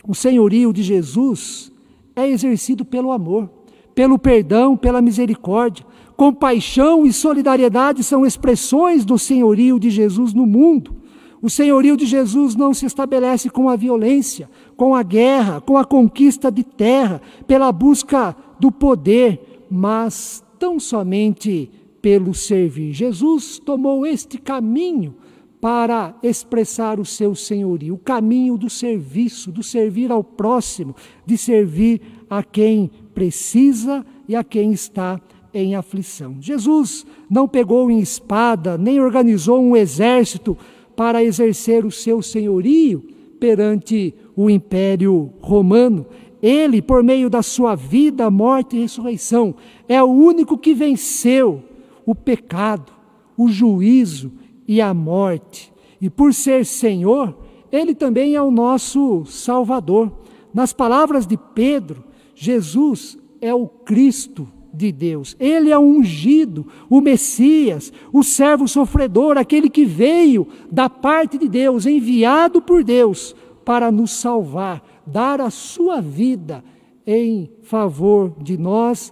o 0.07 0.15
senhorio 0.15 0.71
de 0.71 0.81
Jesus 0.83 1.71
é 2.15 2.27
exercido 2.27 2.85
pelo 2.85 3.11
amor, 3.11 3.49
pelo 3.93 4.17
perdão, 4.17 4.77
pela 4.77 5.01
misericórdia. 5.01 5.85
Compaixão 6.17 7.05
e 7.05 7.13
solidariedade 7.13 8.03
são 8.03 8.25
expressões 8.25 9.05
do 9.05 9.19
senhorio 9.19 9.79
de 9.79 9.91
Jesus 9.91 10.33
no 10.33 10.47
mundo. 10.47 10.95
O 11.39 11.47
senhorio 11.47 11.95
de 11.95 12.07
Jesus 12.07 12.55
não 12.55 12.73
se 12.73 12.87
estabelece 12.87 13.51
com 13.51 13.69
a 13.69 13.75
violência, 13.75 14.49
com 14.75 14.95
a 14.95 15.03
guerra, 15.03 15.61
com 15.61 15.77
a 15.77 15.85
conquista 15.85 16.51
de 16.51 16.63
terra, 16.63 17.21
pela 17.45 17.71
busca 17.71 18.35
do 18.59 18.71
poder, 18.71 19.67
mas 19.69 20.43
tão 20.57 20.79
somente 20.79 21.69
pelo 22.01 22.33
servir. 22.33 22.93
Jesus 22.93 23.59
tomou 23.63 24.03
este 24.03 24.39
caminho 24.39 25.13
para 25.61 26.15
expressar 26.23 26.99
o 26.99 27.05
seu 27.05 27.35
senhorio, 27.35 27.93
o 27.93 27.99
caminho 27.99 28.57
do 28.57 28.71
serviço, 28.71 29.51
do 29.51 29.61
servir 29.61 30.11
ao 30.11 30.23
próximo, 30.23 30.95
de 31.23 31.37
servir 31.37 32.01
a 32.27 32.41
quem 32.41 32.89
precisa 33.13 34.03
e 34.27 34.35
a 34.35 34.43
quem 34.43 34.71
está 34.71 35.21
em 35.57 35.75
aflição. 35.75 36.37
Jesus 36.39 37.05
não 37.29 37.47
pegou 37.47 37.89
em 37.89 37.99
espada, 37.99 38.77
nem 38.77 38.99
organizou 38.99 39.61
um 39.61 39.75
exército 39.75 40.57
para 40.95 41.23
exercer 41.23 41.85
o 41.85 41.91
seu 41.91 42.21
senhorio 42.21 43.03
perante 43.39 44.13
o 44.35 44.49
Império 44.49 45.33
Romano. 45.41 46.05
Ele, 46.41 46.81
por 46.81 47.03
meio 47.03 47.29
da 47.29 47.41
sua 47.41 47.75
vida, 47.75 48.29
morte 48.29 48.75
e 48.75 48.81
ressurreição, 48.81 49.55
é 49.87 50.01
o 50.01 50.07
único 50.07 50.57
que 50.57 50.73
venceu 50.73 51.63
o 52.05 52.13
pecado, 52.13 52.91
o 53.35 53.47
juízo 53.47 54.31
e 54.67 54.79
a 54.79 54.93
morte. 54.93 55.73
E 55.99 56.09
por 56.09 56.33
ser 56.33 56.65
Senhor, 56.65 57.35
ele 57.71 57.95
também 57.95 58.35
é 58.35 58.41
o 58.41 58.51
nosso 58.51 59.25
Salvador. 59.25 60.11
Nas 60.53 60.71
palavras 60.71 61.25
de 61.25 61.37
Pedro, 61.37 62.03
Jesus 62.35 63.17
é 63.41 63.53
o 63.53 63.67
Cristo 63.67 64.47
de 64.77 64.91
Deus. 64.91 65.35
Ele 65.39 65.71
é 65.71 65.77
o 65.77 65.81
ungido, 65.81 66.67
o 66.89 67.01
Messias, 67.01 67.91
o 68.13 68.23
servo 68.23 68.67
sofredor, 68.67 69.37
aquele 69.37 69.69
que 69.69 69.83
veio 69.83 70.47
da 70.71 70.89
parte 70.89 71.37
de 71.37 71.49
Deus, 71.49 71.85
enviado 71.85 72.61
por 72.61 72.83
Deus 72.83 73.35
para 73.65 73.91
nos 73.91 74.11
salvar, 74.11 74.81
dar 75.05 75.41
a 75.41 75.49
sua 75.49 75.99
vida 75.99 76.63
em 77.05 77.49
favor 77.63 78.33
de 78.41 78.57
nós, 78.57 79.11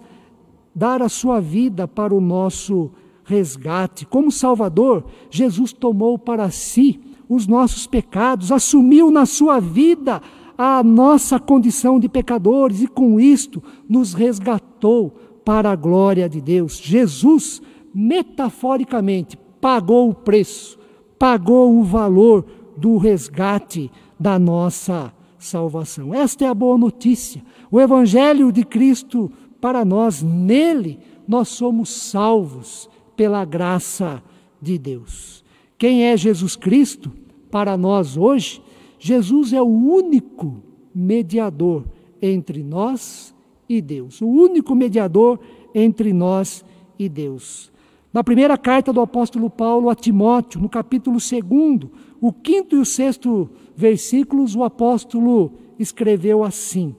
dar 0.74 1.02
a 1.02 1.08
sua 1.08 1.40
vida 1.40 1.88
para 1.88 2.14
o 2.14 2.20
nosso 2.20 2.90
resgate. 3.24 4.06
Como 4.06 4.30
Salvador, 4.30 5.04
Jesus 5.28 5.72
tomou 5.72 6.18
para 6.18 6.50
si 6.50 7.00
os 7.28 7.46
nossos 7.46 7.86
pecados, 7.86 8.52
assumiu 8.52 9.10
na 9.10 9.26
sua 9.26 9.58
vida 9.58 10.22
a 10.56 10.82
nossa 10.82 11.38
condição 11.38 12.00
de 12.00 12.08
pecadores 12.08 12.80
e 12.80 12.86
com 12.86 13.20
isto 13.20 13.62
nos 13.88 14.14
resgatou 14.14 15.12
para 15.46 15.70
a 15.70 15.76
glória 15.76 16.28
de 16.28 16.40
Deus. 16.40 16.76
Jesus, 16.76 17.62
metaforicamente, 17.94 19.38
pagou 19.60 20.10
o 20.10 20.14
preço, 20.14 20.76
pagou 21.16 21.78
o 21.78 21.84
valor 21.84 22.44
do 22.76 22.96
resgate 22.96 23.88
da 24.18 24.40
nossa 24.40 25.14
salvação. 25.38 26.12
Esta 26.12 26.46
é 26.46 26.48
a 26.48 26.54
boa 26.54 26.76
notícia. 26.76 27.44
O 27.70 27.80
Evangelho 27.80 28.50
de 28.50 28.64
Cristo 28.64 29.30
para 29.60 29.84
nós, 29.84 30.20
nele, 30.20 30.98
nós 31.28 31.46
somos 31.46 31.90
salvos 31.90 32.90
pela 33.14 33.44
graça 33.44 34.20
de 34.60 34.76
Deus. 34.76 35.44
Quem 35.78 36.06
é 36.06 36.16
Jesus 36.16 36.56
Cristo 36.56 37.12
para 37.52 37.76
nós 37.76 38.16
hoje? 38.16 38.60
Jesus 38.98 39.52
é 39.52 39.62
o 39.62 39.66
único 39.66 40.60
mediador 40.92 41.84
entre 42.20 42.64
nós 42.64 43.35
e 43.68 43.80
Deus, 43.80 44.20
o 44.20 44.26
único 44.26 44.74
mediador 44.74 45.38
entre 45.74 46.12
nós 46.12 46.64
e 46.98 47.08
Deus. 47.08 47.70
Na 48.12 48.24
primeira 48.24 48.56
carta 48.56 48.92
do 48.92 49.00
apóstolo 49.00 49.50
Paulo 49.50 49.90
a 49.90 49.94
Timóteo, 49.94 50.60
no 50.60 50.68
capítulo 50.68 51.18
2, 51.18 51.90
o 52.20 52.32
quinto 52.32 52.76
e 52.76 52.78
o 52.78 52.84
sexto 52.84 53.50
versículos, 53.76 54.56
o 54.56 54.64
apóstolo 54.64 55.52
escreveu 55.78 56.42
assim: 56.42 56.94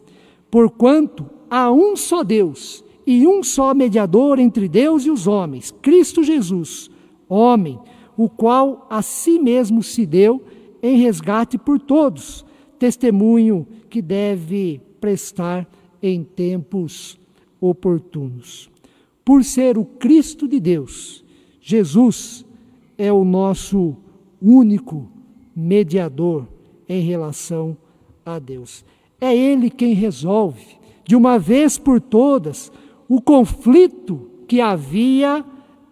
Porquanto 0.51 1.25
há 1.50 1.71
um 1.71 1.95
só 1.95 2.24
Deus 2.24 2.83
e 3.05 3.25
um 3.25 3.41
só 3.41 3.74
mediador 3.74 4.38
entre 4.38 4.67
Deus 4.67 5.05
e 5.05 5.09
os 5.09 5.25
homens, 5.25 5.74
Cristo 5.81 6.24
Jesus, 6.24 6.91
homem, 7.27 7.79
o 8.15 8.29
qual 8.29 8.86
a 8.89 9.01
si 9.01 9.39
mesmo 9.39 9.81
se 9.81 10.05
deu 10.05 10.43
em 10.83 10.97
resgate 10.97 11.57
por 11.57 11.79
todos, 11.79 12.45
testemunho 12.77 13.65
que 13.89 14.01
deve 14.01 14.81
prestar 15.00 15.67
em 16.01 16.24
tempos 16.24 17.20
oportunos. 17.60 18.70
Por 19.24 19.44
ser 19.44 19.77
o 19.77 19.86
Cristo 19.86 20.48
de 20.48 20.60
Deus, 20.60 21.24
Jesus 21.60 22.46
é 22.98 23.12
o 23.12 23.25
nosso 23.25 23.96
único 24.42 25.10
mediador 25.56 26.48
em 26.88 27.01
relação 27.01 27.75
a 28.25 28.39
Deus. 28.39 28.86
É 29.20 29.36
Ele 29.36 29.70
quem 29.70 29.94
resolve, 29.94 30.77
de 31.06 31.16
uma 31.16 31.38
vez 31.38 31.77
por 31.77 32.00
todas, 32.00 32.72
o 33.10 33.22
conflito 33.22 34.30
que 34.48 34.62
havia 34.62 35.44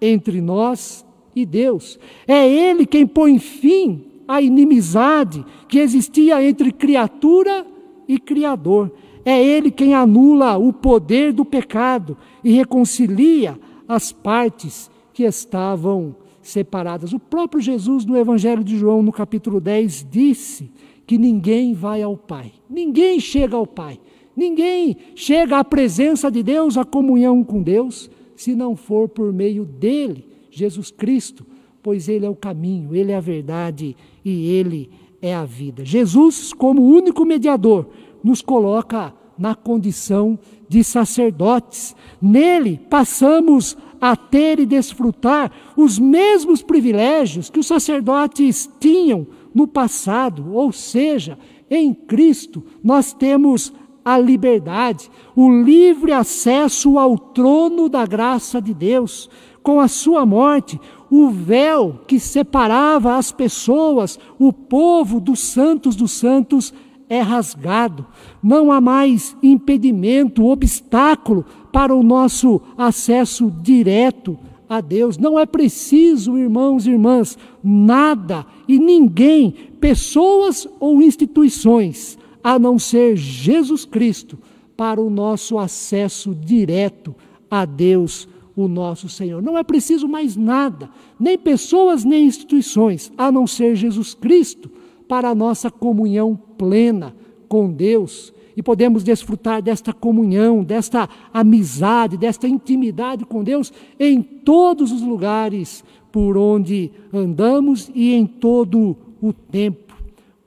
entre 0.01 0.41
nós 0.41 1.05
e 1.35 1.45
Deus. 1.45 1.99
É 2.27 2.47
Ele 2.47 2.85
quem 2.85 3.05
põe 3.05 3.39
fim 3.39 4.05
à 4.27 4.41
inimizade 4.41 5.45
que 5.67 5.79
existia 5.79 6.43
entre 6.43 6.71
criatura 6.71 7.65
e 8.07 8.19
Criador. 8.19 8.91
É 9.25 9.43
Ele 9.43 9.71
quem 9.71 9.95
anula 9.95 10.55
o 10.57 10.71
poder 10.71 11.33
do 11.33 11.43
pecado 11.43 12.15
e 12.43 12.51
reconcilia 12.51 13.59
as 13.87 14.11
partes 14.11 14.89
que 15.11 15.23
estavam 15.23 16.15
separadas. 16.41 17.11
O 17.11 17.19
próprio 17.19 17.59
Jesus, 17.59 18.05
no 18.05 18.15
Evangelho 18.15 18.63
de 18.63 18.77
João, 18.77 19.01
no 19.01 19.11
capítulo 19.11 19.59
10, 19.59 20.07
disse 20.09 20.71
que 21.07 21.17
ninguém 21.17 21.73
vai 21.73 22.03
ao 22.03 22.15
Pai, 22.15 22.51
ninguém 22.69 23.19
chega 23.19 23.55
ao 23.55 23.65
Pai, 23.65 23.99
ninguém 24.35 24.95
chega 25.15 25.57
à 25.57 25.63
presença 25.63 26.29
de 26.29 26.43
Deus, 26.43 26.77
à 26.77 26.85
comunhão 26.85 27.43
com 27.43 27.61
Deus, 27.61 28.09
se 28.35 28.55
não 28.55 28.75
for 28.75 29.07
por 29.09 29.31
meio 29.33 29.65
dele, 29.65 30.27
Jesus 30.51 30.91
Cristo, 30.91 31.45
pois 31.81 32.07
ele 32.09 32.25
é 32.25 32.29
o 32.29 32.35
caminho, 32.35 32.95
ele 32.95 33.11
é 33.11 33.15
a 33.15 33.21
verdade 33.21 33.95
e 34.23 34.49
ele 34.49 34.89
é 35.21 35.33
a 35.33 35.45
vida. 35.45 35.85
Jesus, 35.85 36.53
como 36.53 36.81
único 36.81 37.25
mediador, 37.25 37.87
nos 38.25 38.41
coloca 38.41 39.13
na 39.37 39.53
condição 39.53 40.39
de 40.67 40.83
sacerdotes. 40.83 41.95
Nele 42.19 42.81
passamos 42.89 43.77
a 44.01 44.15
ter 44.15 44.59
e 44.59 44.65
desfrutar 44.65 45.51
os 45.77 45.99
mesmos 45.99 46.63
privilégios 46.63 47.51
que 47.51 47.59
os 47.59 47.67
sacerdotes 47.67 48.67
tinham 48.79 49.27
no 49.53 49.67
passado, 49.67 50.53
ou 50.55 50.71
seja, 50.71 51.37
em 51.69 51.93
Cristo 51.93 52.63
nós 52.83 53.13
temos 53.13 53.71
a 54.03 54.17
liberdade, 54.17 55.09
o 55.35 55.61
livre 55.61 56.11
acesso 56.11 56.97
ao 56.97 57.17
trono 57.19 57.87
da 57.87 58.07
graça 58.07 58.59
de 58.59 58.73
Deus. 58.73 59.29
Com 59.61 59.79
a 59.79 59.87
sua 59.87 60.25
morte, 60.25 60.79
o 61.09 61.29
véu 61.29 62.01
que 62.07 62.19
separava 62.19 63.15
as 63.15 63.31
pessoas, 63.31 64.19
o 64.37 64.51
povo 64.51 65.19
dos 65.19 65.39
santos 65.39 65.95
dos 65.95 66.11
santos, 66.11 66.73
é 67.09 67.21
rasgado. 67.21 68.05
Não 68.41 68.71
há 68.71 68.79
mais 68.79 69.35
impedimento, 69.41 70.45
obstáculo 70.45 71.45
para 71.71 71.93
o 71.93 72.03
nosso 72.03 72.61
acesso 72.77 73.51
direto 73.61 74.37
a 74.67 74.81
Deus. 74.81 75.17
Não 75.17 75.37
é 75.37 75.45
preciso, 75.45 76.37
irmãos 76.37 76.85
e 76.85 76.91
irmãs, 76.91 77.37
nada 77.63 78.45
e 78.67 78.79
ninguém, 78.79 79.51
pessoas 79.79 80.67
ou 80.79 81.01
instituições, 81.01 82.17
a 82.43 82.57
não 82.57 82.77
ser 82.79 83.15
Jesus 83.15 83.85
Cristo, 83.85 84.37
para 84.75 85.01
o 85.01 85.09
nosso 85.09 85.57
acesso 85.57 86.35
direto 86.35 87.15
a 87.49 87.63
Deus, 87.63 88.27
o 88.55 88.67
nosso 88.67 89.07
Senhor. 89.07 89.41
Não 89.41 89.57
é 89.57 89.63
preciso 89.63 90.07
mais 90.07 90.35
nada, 90.35 90.89
nem 91.19 91.37
pessoas 91.37 92.03
nem 92.03 92.25
instituições, 92.25 93.11
a 93.17 93.31
não 93.31 93.47
ser 93.47 93.75
Jesus 93.75 94.13
Cristo 94.13 94.69
para 95.07 95.29
a 95.29 95.35
nossa 95.35 95.69
comunhão 95.69 96.35
plena 96.57 97.15
com 97.47 97.71
Deus 97.71 98.33
e 98.57 98.63
podemos 98.63 99.03
desfrutar 99.03 99.61
desta 99.61 99.91
comunhão, 99.91 100.63
desta 100.63 101.09
amizade, 101.33 102.17
desta 102.17 102.47
intimidade 102.47 103.25
com 103.25 103.43
Deus 103.43 103.71
em 103.99 104.21
todos 104.21 104.91
os 104.91 105.01
lugares 105.01 105.83
por 106.11 106.37
onde 106.37 106.91
andamos 107.13 107.91
e 107.93 108.13
em 108.13 108.25
todo 108.25 108.95
o 109.21 109.33
tempo. 109.33 109.93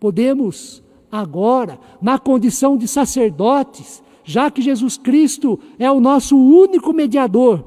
Podemos 0.01 0.83
agora, 1.13 1.79
na 2.01 2.19
condição 2.19 2.77
de 2.77 2.89
sacerdotes, 2.89 4.03
já 4.25 4.51
que 4.51 4.63
Jesus 4.63 4.97
Cristo 4.97 5.59
é 5.79 5.91
o 5.91 6.01
nosso 6.01 6.37
único 6.37 6.93
mediador 6.93 7.65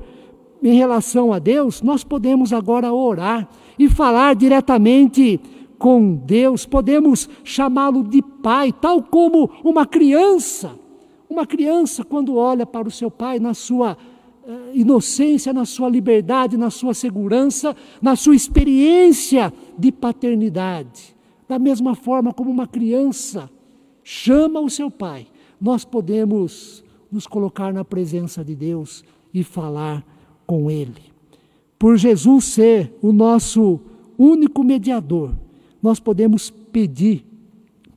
em 0.63 0.75
relação 0.75 1.33
a 1.33 1.39
Deus, 1.39 1.81
nós 1.81 2.03
podemos 2.03 2.53
agora 2.53 2.93
orar 2.93 3.47
e 3.77 3.89
falar 3.89 4.35
diretamente 4.35 5.39
com 5.81 6.13
Deus, 6.13 6.63
podemos 6.63 7.27
chamá-lo 7.43 8.03
de 8.03 8.21
pai, 8.21 8.71
tal 8.71 9.01
como 9.01 9.49
uma 9.63 9.83
criança. 9.83 10.77
Uma 11.27 11.47
criança, 11.47 12.03
quando 12.03 12.35
olha 12.35 12.67
para 12.67 12.87
o 12.87 12.91
seu 12.91 13.09
pai 13.09 13.39
na 13.39 13.55
sua 13.55 13.97
uh, 14.43 14.75
inocência, 14.75 15.51
na 15.51 15.65
sua 15.65 15.89
liberdade, 15.89 16.55
na 16.55 16.69
sua 16.69 16.93
segurança, 16.93 17.75
na 17.99 18.15
sua 18.15 18.35
experiência 18.35 19.51
de 19.75 19.91
paternidade. 19.91 21.15
Da 21.49 21.57
mesma 21.57 21.95
forma 21.95 22.31
como 22.31 22.51
uma 22.51 22.67
criança 22.67 23.49
chama 24.03 24.59
o 24.59 24.69
seu 24.69 24.91
pai, 24.91 25.25
nós 25.59 25.83
podemos 25.83 26.83
nos 27.11 27.25
colocar 27.25 27.73
na 27.73 27.83
presença 27.83 28.45
de 28.45 28.53
Deus 28.53 29.03
e 29.33 29.43
falar 29.43 30.05
com 30.45 30.69
Ele. 30.69 31.11
Por 31.79 31.97
Jesus 31.97 32.45
ser 32.45 32.93
o 33.01 33.11
nosso 33.11 33.79
único 34.15 34.63
mediador, 34.63 35.33
nós 35.81 35.99
podemos 35.99 36.49
pedir, 36.49 37.25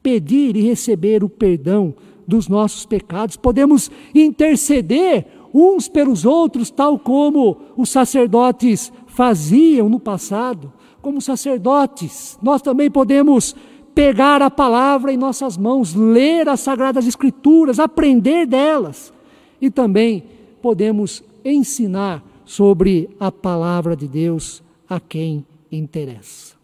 pedir 0.03 0.57
e 0.57 0.63
receber 0.63 1.23
o 1.23 1.29
perdão 1.29 1.95
dos 2.27 2.49
nossos 2.49 2.87
pecados, 2.87 3.37
podemos 3.37 3.91
interceder 4.15 5.27
uns 5.53 5.89
pelos 5.89 6.25
outros, 6.25 6.71
tal 6.71 6.99
como 6.99 7.59
os 7.77 7.91
sacerdotes 7.91 8.93
faziam 9.07 9.89
no 9.89 10.01
passado. 10.01 10.73
Como 11.01 11.21
sacerdotes, 11.21 12.39
nós 12.43 12.63
também 12.63 12.91
podemos 12.91 13.55
pegar 13.95 14.43
a 14.43 14.51
palavra 14.51 15.13
em 15.13 15.17
nossas 15.17 15.57
mãos, 15.57 15.95
ler 15.95 16.49
as 16.49 16.61
sagradas 16.61 17.07
escrituras, 17.07 17.79
aprender 17.79 18.47
delas 18.47 19.13
e 19.61 19.71
também 19.71 20.25
podemos 20.61 21.23
ensinar 21.45 22.25
sobre 22.45 23.09
a 23.21 23.31
palavra 23.31 23.95
de 23.95 24.09
Deus 24.09 24.63
a 24.89 24.99
quem 24.99 25.47
interessa. 25.71 26.64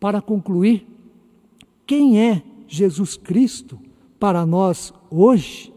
Para 0.00 0.20
concluir, 0.20 0.86
quem 1.86 2.20
é 2.20 2.42
Jesus 2.66 3.16
Cristo 3.16 3.78
para 4.18 4.44
nós 4.46 4.92
hoje? 5.10 5.72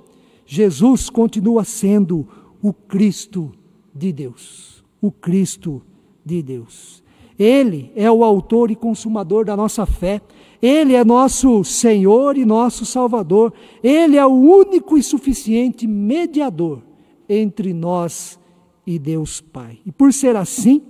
Jesus 0.45 1.09
continua 1.09 1.63
sendo 1.63 2.27
o 2.61 2.73
Cristo 2.73 3.51
de 3.93 4.11
Deus. 4.11 4.83
O 5.01 5.11
Cristo 5.11 5.81
de 6.23 6.41
Deus. 6.41 7.01
Ele 7.39 7.91
é 7.95 8.11
o 8.11 8.23
autor 8.23 8.69
e 8.69 8.75
consumador 8.75 9.45
da 9.45 9.57
nossa 9.57 9.85
fé. 9.85 10.21
Ele 10.61 10.93
é 10.93 11.03
nosso 11.03 11.63
Senhor 11.63 12.37
e 12.37 12.45
nosso 12.45 12.85
Salvador. 12.85 13.51
Ele 13.81 14.17
é 14.17 14.25
o 14.25 14.29
único 14.29 14.97
e 14.97 15.01
suficiente 15.01 15.87
mediador 15.87 16.83
entre 17.27 17.73
nós 17.73 18.39
e 18.85 18.99
Deus 18.99 19.41
Pai. 19.41 19.79
E 19.85 19.91
por 19.91 20.13
ser 20.13 20.35
assim, 20.35 20.83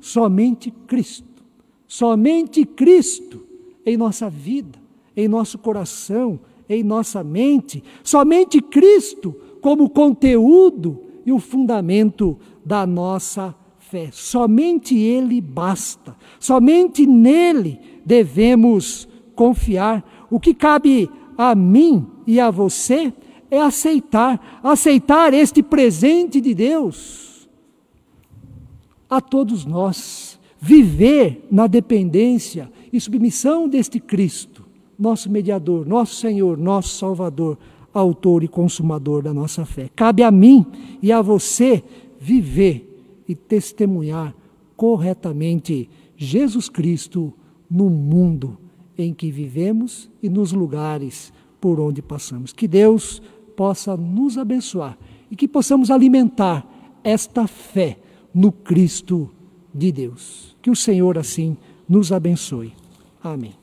somente 0.00 0.70
Cristo. 0.70 1.27
Somente 1.88 2.66
Cristo 2.66 3.44
em 3.84 3.96
nossa 3.96 4.28
vida, 4.28 4.78
em 5.16 5.26
nosso 5.26 5.58
coração, 5.58 6.38
em 6.68 6.84
nossa 6.84 7.24
mente. 7.24 7.82
Somente 8.04 8.60
Cristo 8.60 9.34
como 9.62 9.88
conteúdo 9.88 11.02
e 11.24 11.32
o 11.32 11.38
fundamento 11.38 12.38
da 12.64 12.86
nossa 12.86 13.54
fé. 13.78 14.10
Somente 14.12 14.94
Ele 14.96 15.40
basta. 15.40 16.14
Somente 16.38 17.06
nele 17.06 17.80
devemos 18.04 19.08
confiar. 19.34 20.26
O 20.30 20.38
que 20.38 20.52
cabe 20.52 21.10
a 21.38 21.54
mim 21.54 22.06
e 22.26 22.38
a 22.38 22.50
você 22.50 23.12
é 23.50 23.60
aceitar, 23.60 24.60
aceitar 24.62 25.32
este 25.32 25.62
presente 25.62 26.38
de 26.40 26.52
Deus 26.52 27.48
a 29.08 29.20
todos 29.20 29.64
nós, 29.64 30.37
viver 30.60 31.46
na 31.50 31.66
dependência 31.66 32.70
e 32.92 33.00
submissão 33.00 33.68
deste 33.68 34.00
Cristo, 34.00 34.64
nosso 34.98 35.30
mediador, 35.30 35.86
nosso 35.86 36.16
Senhor, 36.16 36.58
nosso 36.58 36.96
Salvador, 36.96 37.58
autor 37.92 38.42
e 38.42 38.48
consumador 38.48 39.22
da 39.22 39.32
nossa 39.32 39.64
fé. 39.64 39.88
Cabe 39.94 40.22
a 40.22 40.30
mim 40.30 40.66
e 41.02 41.12
a 41.12 41.22
você 41.22 41.82
viver 42.20 43.22
e 43.28 43.34
testemunhar 43.34 44.34
corretamente 44.76 45.88
Jesus 46.16 46.68
Cristo 46.68 47.32
no 47.70 47.88
mundo 47.88 48.58
em 48.96 49.14
que 49.14 49.30
vivemos 49.30 50.10
e 50.22 50.28
nos 50.28 50.52
lugares 50.52 51.32
por 51.60 51.78
onde 51.78 52.02
passamos. 52.02 52.52
Que 52.52 52.66
Deus 52.66 53.22
possa 53.56 53.96
nos 53.96 54.36
abençoar 54.36 54.98
e 55.30 55.36
que 55.36 55.46
possamos 55.46 55.90
alimentar 55.90 56.66
esta 57.04 57.46
fé 57.46 57.98
no 58.34 58.50
Cristo 58.50 59.30
de 59.74 59.92
Deus. 59.92 60.56
Que 60.62 60.70
o 60.70 60.76
Senhor 60.76 61.18
assim 61.18 61.56
nos 61.88 62.12
abençoe. 62.12 62.72
Amém. 63.22 63.57